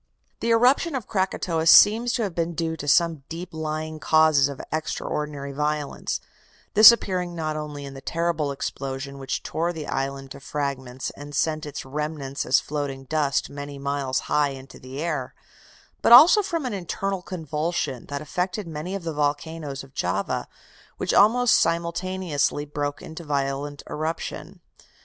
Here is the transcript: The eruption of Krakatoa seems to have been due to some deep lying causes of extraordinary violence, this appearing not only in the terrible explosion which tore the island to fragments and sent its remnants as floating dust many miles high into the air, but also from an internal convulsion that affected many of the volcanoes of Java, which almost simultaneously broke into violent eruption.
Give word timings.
The 0.39 0.49
eruption 0.49 0.95
of 0.95 1.05
Krakatoa 1.07 1.67
seems 1.67 2.11
to 2.13 2.23
have 2.23 2.33
been 2.33 2.55
due 2.55 2.75
to 2.75 2.87
some 2.87 3.21
deep 3.29 3.49
lying 3.53 3.99
causes 3.99 4.49
of 4.49 4.59
extraordinary 4.73 5.51
violence, 5.51 6.19
this 6.73 6.91
appearing 6.91 7.35
not 7.35 7.55
only 7.55 7.85
in 7.85 7.93
the 7.93 8.01
terrible 8.01 8.51
explosion 8.51 9.19
which 9.19 9.43
tore 9.43 9.71
the 9.71 9.85
island 9.85 10.31
to 10.31 10.39
fragments 10.39 11.11
and 11.11 11.35
sent 11.35 11.67
its 11.67 11.85
remnants 11.85 12.47
as 12.47 12.59
floating 12.59 13.03
dust 13.03 13.47
many 13.47 13.77
miles 13.77 14.21
high 14.21 14.49
into 14.49 14.79
the 14.79 14.99
air, 14.99 15.35
but 16.01 16.11
also 16.11 16.41
from 16.41 16.65
an 16.65 16.73
internal 16.73 17.21
convulsion 17.21 18.07
that 18.07 18.23
affected 18.23 18.67
many 18.67 18.95
of 18.95 19.03
the 19.03 19.13
volcanoes 19.13 19.83
of 19.83 19.93
Java, 19.93 20.47
which 20.97 21.13
almost 21.13 21.57
simultaneously 21.59 22.65
broke 22.65 23.03
into 23.03 23.23
violent 23.23 23.83
eruption. 23.87 24.61